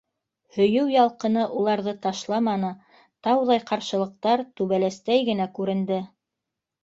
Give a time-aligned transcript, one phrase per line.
[0.55, 2.71] Һөйөү ялҡыны уларҙы ташламаны,
[3.27, 6.01] тауҙай ҡаршылыҡтар түбәләстәй генә күренде.